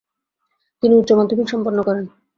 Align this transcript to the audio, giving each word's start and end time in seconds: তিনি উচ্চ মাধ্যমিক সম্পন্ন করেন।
তিনি 0.83 0.93
উচ্চ 0.95 1.09
মাধ্যমিক 1.11 1.47
সম্পন্ন 1.49 1.79
করেন। 1.83 2.05